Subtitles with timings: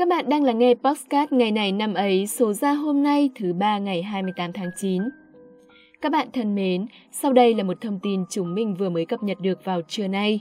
[0.00, 3.52] Các bạn đang lắng nghe podcast ngày này năm ấy số ra hôm nay thứ
[3.52, 5.02] ba ngày 28 tháng 9.
[6.00, 9.22] Các bạn thân mến, sau đây là một thông tin chúng mình vừa mới cập
[9.22, 10.40] nhật được vào trưa nay.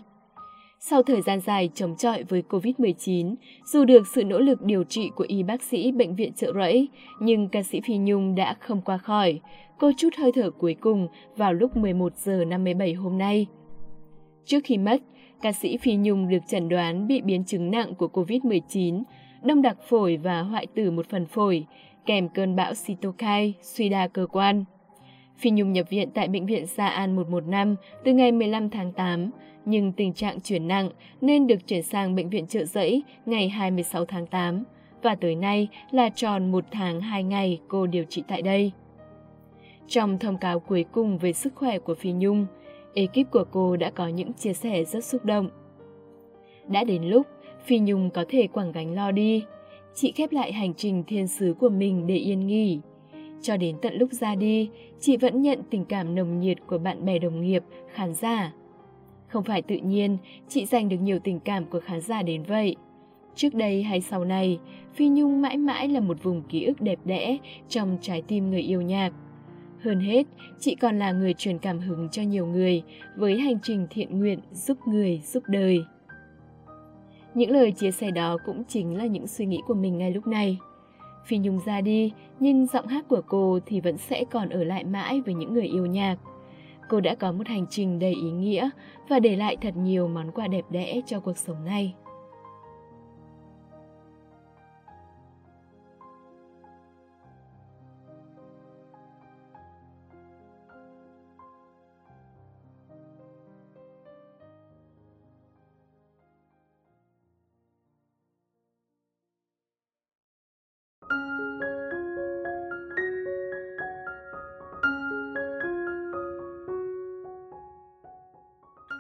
[0.80, 3.36] Sau thời gian dài chống chọi với COVID-19,
[3.66, 6.88] dù được sự nỗ lực điều trị của y bác sĩ Bệnh viện Trợ Rẫy,
[7.20, 9.39] nhưng ca sĩ Phi Nhung đã không qua khỏi.
[9.80, 13.48] Cô chút hơi thở cuối cùng vào lúc 11 giờ 57 hôm nay.
[14.46, 15.02] Trước khi mất,
[15.41, 19.04] ca sĩ Phi Nhung được chẩn đoán bị biến chứng nặng của COVID-19,
[19.43, 21.66] đông đặc phổi và hoại tử một phần phổi,
[22.06, 24.64] kèm cơn bão cytokine, suy đa cơ quan.
[25.38, 29.30] Phi Nhung nhập viện tại Bệnh viện Sa An 115 từ ngày 15 tháng 8,
[29.66, 30.89] nhưng tình trạng chuyển nặng
[31.21, 34.64] nên được chuyển sang Bệnh viện Trợ Giấy ngày 26 tháng 8,
[35.02, 38.72] và tới nay là tròn một tháng 2 ngày cô điều trị tại đây.
[39.88, 42.45] Trong thông cáo cuối cùng về sức khỏe của Phi Nhung,
[42.94, 45.50] ekip của cô đã có những chia sẻ rất xúc động.
[46.67, 47.28] Đã đến lúc
[47.66, 49.43] Phi Nhung có thể quảng gánh lo đi,
[49.95, 52.79] chị khép lại hành trình thiên sứ của mình để yên nghỉ.
[53.41, 57.05] Cho đến tận lúc ra đi, chị vẫn nhận tình cảm nồng nhiệt của bạn
[57.05, 58.53] bè đồng nghiệp, khán giả.
[59.27, 62.75] Không phải tự nhiên, chị giành được nhiều tình cảm của khán giả đến vậy.
[63.35, 64.59] Trước đây hay sau này,
[64.94, 67.38] Phi Nhung mãi mãi là một vùng ký ức đẹp đẽ
[67.69, 69.13] trong trái tim người yêu nhạc.
[69.79, 70.27] Hơn hết,
[70.59, 72.83] chị còn là người truyền cảm hứng cho nhiều người
[73.16, 75.83] với hành trình thiện nguyện giúp người, giúp đời.
[77.39, 80.27] Những lời chia sẻ đó cũng chính là những suy nghĩ của mình ngay lúc
[80.27, 80.57] này.
[81.25, 84.83] Phi Nhung ra đi, nhưng giọng hát của cô thì vẫn sẽ còn ở lại
[84.83, 86.15] mãi với những người yêu nhạc.
[86.89, 88.69] Cô đã có một hành trình đầy ý nghĩa
[89.09, 91.93] và để lại thật nhiều món quà đẹp đẽ cho cuộc sống này.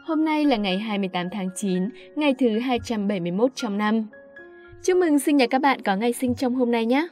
[0.09, 4.07] Hôm nay là ngày 28 tháng 9, ngày thứ 271 trong năm.
[4.83, 7.07] Chúc mừng sinh nhật các bạn có ngày sinh trong hôm nay nhé!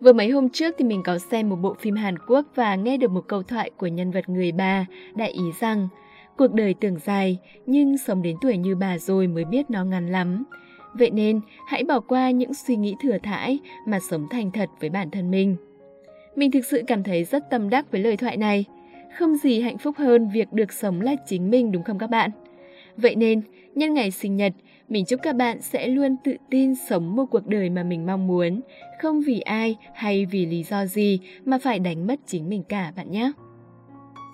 [0.00, 2.96] Vừa mấy hôm trước thì mình có xem một bộ phim Hàn Quốc và nghe
[2.96, 5.88] được một câu thoại của nhân vật người bà, đại ý rằng
[6.36, 10.12] cuộc đời tưởng dài nhưng sống đến tuổi như bà rồi mới biết nó ngắn
[10.12, 10.44] lắm.
[10.94, 14.90] Vậy nên hãy bỏ qua những suy nghĩ thừa thãi mà sống thành thật với
[14.90, 15.56] bản thân mình.
[16.36, 18.64] Mình thực sự cảm thấy rất tâm đắc với lời thoại này–
[19.18, 22.30] không gì hạnh phúc hơn việc được sống là chính mình đúng không các bạn?
[22.96, 23.42] Vậy nên,
[23.74, 24.52] nhân ngày sinh nhật,
[24.88, 28.26] mình chúc các bạn sẽ luôn tự tin sống một cuộc đời mà mình mong
[28.26, 28.60] muốn,
[29.00, 32.92] không vì ai hay vì lý do gì mà phải đánh mất chính mình cả
[32.96, 33.32] bạn nhé.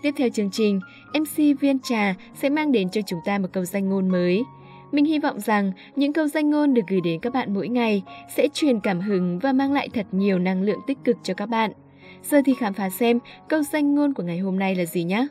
[0.02, 0.80] Tiếp theo chương trình,
[1.14, 4.44] MC Viên Trà sẽ mang đến cho chúng ta một câu danh ngôn mới.
[4.92, 8.02] Mình hy vọng rằng những câu danh ngôn được gửi đến các bạn mỗi ngày
[8.36, 11.46] sẽ truyền cảm hứng và mang lại thật nhiều năng lượng tích cực cho các
[11.46, 11.72] bạn.
[12.30, 13.18] Giờ thì khám phá xem
[13.48, 15.26] câu danh ngôn của ngày hôm nay là gì nhé.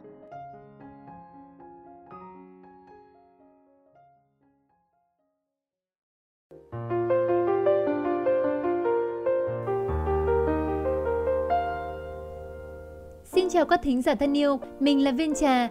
[13.24, 15.70] Xin chào các thính giả thân yêu, mình là Viên Trà.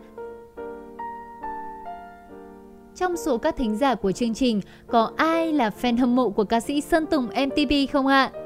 [2.95, 6.45] Trong số các thính giả của chương trình, có ai là fan hâm mộ của
[6.45, 8.31] ca sĩ Sơn Tùng MTP không ạ?
[8.35, 8.46] À?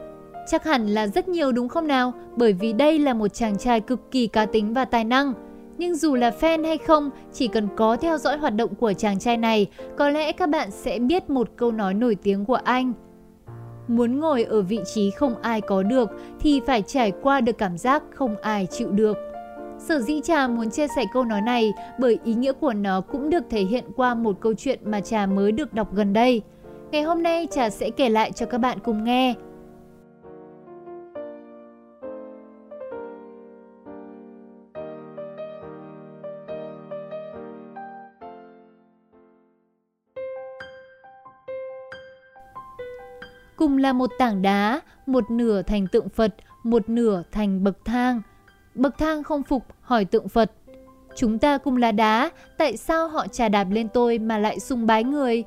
[0.50, 2.12] Chắc hẳn là rất nhiều đúng không nào?
[2.37, 5.33] Bởi vì đây là một chàng trai cực kỳ cá tính và tài năng.
[5.78, 9.19] Nhưng dù là fan hay không, chỉ cần có theo dõi hoạt động của chàng
[9.19, 9.66] trai này,
[9.99, 12.93] có lẽ các bạn sẽ biết một câu nói nổi tiếng của anh.
[13.89, 16.10] Muốn ngồi ở vị trí không ai có được
[16.41, 19.16] thì phải trải qua được cảm giác không ai chịu được.
[19.78, 23.31] Sở dĩ Trà muốn chia sẻ câu nói này bởi ý nghĩa của nó cũng
[23.31, 26.43] được thể hiện qua một câu chuyện mà Trà mới được đọc gần đây.
[26.91, 29.34] Ngày hôm nay Trà sẽ kể lại cho các bạn cùng nghe.
[43.60, 48.22] Cùng là một tảng đá, một nửa thành tượng Phật, một nửa thành bậc thang.
[48.74, 50.53] Bậc thang không phục hỏi tượng Phật,
[51.16, 54.86] chúng ta cùng là đá, tại sao họ trà đạp lên tôi mà lại sung
[54.86, 55.45] bái người?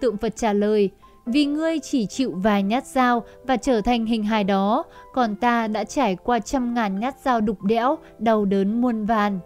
[0.00, 0.90] Tượng Phật trả lời,
[1.26, 4.84] vì ngươi chỉ chịu vài nhát dao và trở thành hình hài đó,
[5.14, 9.38] còn ta đã trải qua trăm ngàn nhát dao đục đẽo, đau đớn muôn vàn.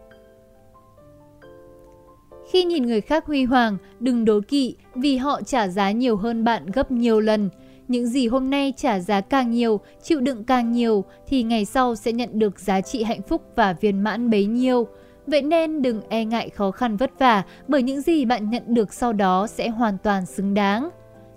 [2.50, 6.44] Khi nhìn người khác huy hoàng, đừng đố kỵ vì họ trả giá nhiều hơn
[6.44, 7.50] bạn gấp nhiều lần.
[7.88, 11.94] Những gì hôm nay trả giá càng nhiều, chịu đựng càng nhiều thì ngày sau
[11.94, 14.87] sẽ nhận được giá trị hạnh phúc và viên mãn bấy nhiêu.
[15.26, 18.93] Vậy nên đừng e ngại khó khăn vất vả bởi những gì bạn nhận được
[18.93, 20.88] sau đó sẽ hoàn toàn xứng đáng.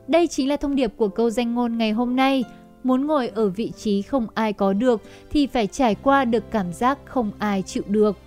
[0.07, 2.44] Đây chính là thông điệp của câu danh ngôn ngày hôm nay.
[2.83, 5.01] Muốn ngồi ở vị trí không ai có được
[5.31, 8.18] thì phải trải qua được cảm giác không ai chịu được.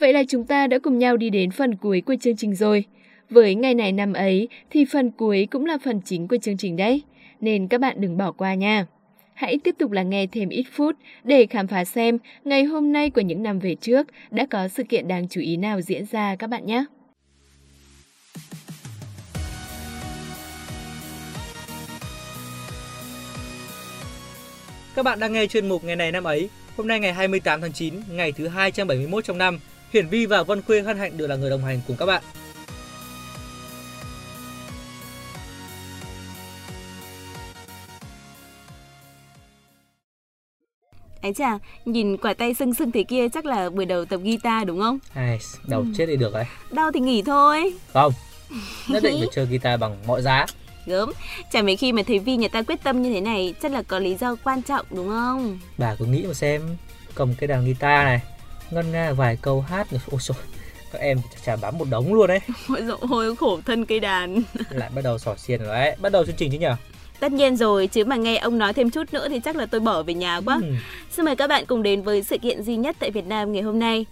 [0.00, 2.84] Vậy là chúng ta đã cùng nhau đi đến phần cuối của chương trình rồi.
[3.30, 6.76] Với ngày này năm ấy thì phần cuối cũng là phần chính của chương trình
[6.76, 7.02] đấy,
[7.40, 8.86] nên các bạn đừng bỏ qua nha.
[9.34, 13.10] Hãy tiếp tục lắng nghe thêm ít phút để khám phá xem ngày hôm nay
[13.10, 16.36] của những năm về trước đã có sự kiện đáng chú ý nào diễn ra
[16.36, 16.84] các bạn nhé.
[24.94, 26.48] Các bạn đang nghe chuyên mục ngày này năm ấy.
[26.76, 29.58] Hôm nay ngày 28 tháng 9, ngày thứ 271 trong năm,
[29.92, 32.22] Hiển Vi và Vân Khuê hân hạnh được là người đồng hành cùng các bạn.
[41.22, 44.66] Ấy chà, nhìn quả tay sưng sưng thế kia chắc là buổi đầu tập guitar
[44.66, 44.98] đúng không?
[45.14, 45.86] Ai, đầu ừ.
[45.96, 46.44] chết đi được đấy.
[46.70, 47.74] Đau thì nghỉ thôi.
[47.92, 48.12] Không,
[48.88, 50.46] nhất định phải chơi guitar bằng mọi giá.
[50.86, 51.12] Gớm,
[51.52, 53.82] chả mấy khi mà thấy Vi nhà ta quyết tâm như thế này chắc là
[53.82, 55.58] có lý do quan trọng đúng không?
[55.78, 56.62] Bà cứ nghĩ mà xem,
[57.14, 58.20] cầm cái đàn guitar này,
[58.70, 60.36] ngân nga vài câu hát ôi trời
[60.92, 64.42] các em chả bám một đống luôn đấy ôi dồi ôi khổ thân cây đàn
[64.70, 66.66] lại bắt đầu sỏ xiên rồi đấy bắt đầu chương trình chứ nhỉ
[67.20, 69.80] Tất nhiên rồi, chứ mà nghe ông nói thêm chút nữa thì chắc là tôi
[69.80, 70.58] bỏ về nhà quá.
[70.62, 70.72] Ừ.
[71.10, 73.62] Xin mời các bạn cùng đến với sự kiện duy nhất tại Việt Nam ngày
[73.62, 74.06] hôm nay.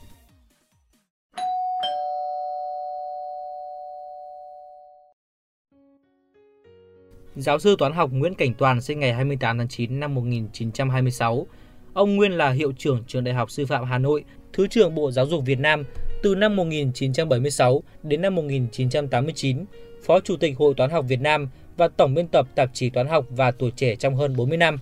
[7.37, 11.46] Giáo sư toán học Nguyễn Cảnh Toàn sinh ngày 28 tháng 9 năm 1926.
[11.98, 15.10] Ông nguyên là hiệu trưởng trường Đại học Sư phạm Hà Nội, Thứ trưởng Bộ
[15.10, 15.84] Giáo dục Việt Nam
[16.22, 19.64] từ năm 1976 đến năm 1989,
[20.06, 23.06] Phó Chủ tịch Hội Toán học Việt Nam và tổng biên tập tạp chí Toán
[23.06, 24.76] học và Tuổi trẻ trong hơn 40 năm.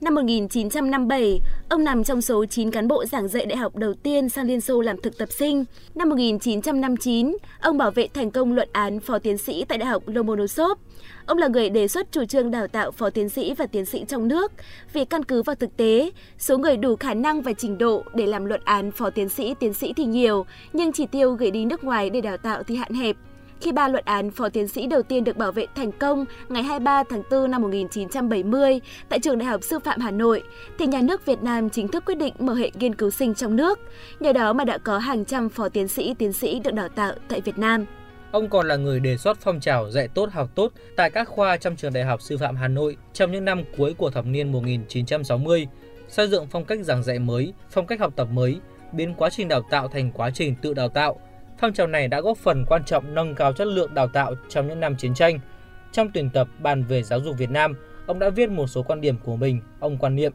[0.00, 4.28] Năm 1957, ông nằm trong số 9 cán bộ giảng dạy đại học đầu tiên
[4.28, 5.64] sang Liên Xô làm thực tập sinh.
[5.94, 10.02] Năm 1959, ông bảo vệ thành công luận án phó tiến sĩ tại Đại học
[10.06, 10.78] Lomonosov.
[11.26, 14.04] Ông là người đề xuất chủ trương đào tạo phó tiến sĩ và tiến sĩ
[14.08, 14.52] trong nước.
[14.92, 18.26] Vì căn cứ vào thực tế, số người đủ khả năng và trình độ để
[18.26, 21.64] làm luận án phó tiến sĩ, tiến sĩ thì nhiều, nhưng chỉ tiêu gửi đi
[21.64, 23.16] nước ngoài để đào tạo thì hạn hẹp
[23.60, 26.62] khi ba luận án phó tiến sĩ đầu tiên được bảo vệ thành công ngày
[26.62, 30.42] 23 tháng 4 năm 1970 tại Trường Đại học Sư phạm Hà Nội,
[30.78, 33.56] thì nhà nước Việt Nam chính thức quyết định mở hệ nghiên cứu sinh trong
[33.56, 33.78] nước.
[34.20, 37.12] Nhờ đó mà đã có hàng trăm phó tiến sĩ, tiến sĩ được đào tạo
[37.28, 37.84] tại Việt Nam.
[38.30, 41.56] Ông còn là người đề xuất phong trào dạy tốt học tốt tại các khoa
[41.56, 44.52] trong trường Đại học Sư phạm Hà Nội trong những năm cuối của thập niên
[44.52, 45.68] 1960,
[46.08, 48.60] xây dựng phong cách giảng dạy mới, phong cách học tập mới,
[48.92, 51.20] biến quá trình đào tạo thành quá trình tự đào tạo,
[51.60, 54.68] Phong trào này đã góp phần quan trọng nâng cao chất lượng đào tạo trong
[54.68, 55.40] những năm chiến tranh.
[55.92, 57.74] Trong tuyển tập bàn về giáo dục Việt Nam,
[58.06, 59.60] ông đã viết một số quan điểm của mình.
[59.80, 60.32] Ông quan niệm,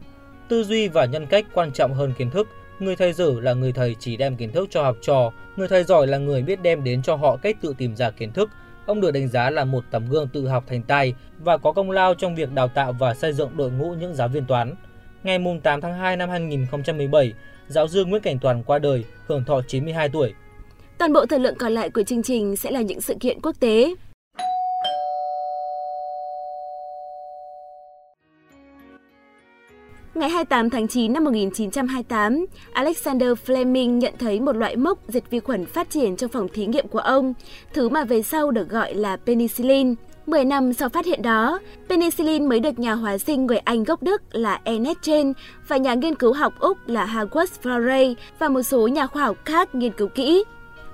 [0.48, 2.48] tư duy và nhân cách quan trọng hơn kiến thức.
[2.80, 5.84] Người thầy dở là người thầy chỉ đem kiến thức cho học trò, người thầy
[5.84, 8.50] giỏi là người biết đem đến cho họ cách tự tìm ra kiến thức.
[8.86, 11.92] Ông được đánh giá là một tấm gương tự học thành tài và có công
[11.92, 14.76] lao trong việc đào tạo và xây dựng đội ngũ những giáo viên toán.
[15.24, 17.34] Ngày 8 tháng 2 năm 2017,
[17.68, 20.34] giáo sư Nguyễn Cảnh Toàn qua đời, hưởng thọ 92 tuổi.
[21.04, 23.60] Toàn bộ thời lượng còn lại của chương trình sẽ là những sự kiện quốc
[23.60, 23.96] tế.
[30.14, 35.40] Ngày 28 tháng 9 năm 1928, Alexander Fleming nhận thấy một loại mốc diệt vi
[35.40, 37.34] khuẩn phát triển trong phòng thí nghiệm của ông,
[37.74, 39.96] thứ mà về sau được gọi là penicillin.
[40.26, 44.04] 10 năm sau phát hiện đó, penicillin mới được nhà hóa sinh người Anh gốc
[44.04, 45.34] Đức là Ernest Chen
[45.68, 49.38] và nhà nghiên cứu học Úc là Howard Florey và một số nhà khoa học
[49.46, 50.44] khác nghiên cứu kỹ.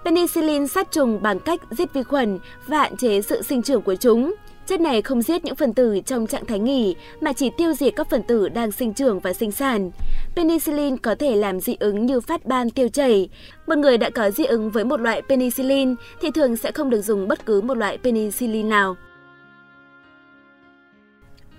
[0.06, 3.96] Penicillin sát trùng bằng cách giết vi khuẩn và hạn chế sự sinh trưởng của
[3.96, 4.36] chúng.
[4.66, 7.94] Chất này không giết những phần tử trong trạng thái nghỉ, mà chỉ tiêu diệt
[7.96, 9.92] các phần tử đang sinh trưởng và sinh sản.
[10.36, 13.30] Penicillin có thể làm dị ứng như phát ban tiêu chảy.
[13.68, 17.02] Một người đã có dị ứng với một loại penicillin thì thường sẽ không được
[17.02, 18.96] dùng bất cứ một loại penicillin nào.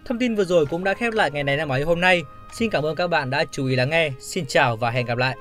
[0.05, 2.23] Thông tin vừa rồi cũng đã khép lại ngày này năm ấy hôm nay.
[2.53, 4.11] Xin cảm ơn các bạn đã chú ý lắng nghe.
[4.21, 5.37] Xin chào và hẹn gặp lại.